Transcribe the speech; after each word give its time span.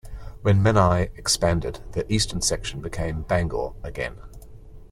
When 0.41 0.63
Menai 0.63 1.15
expanded, 1.15 1.81
the 1.91 2.11
eastern 2.11 2.41
section 2.41 2.81
became 2.81 3.21
Bangor 3.21 3.73
again. 3.83 4.17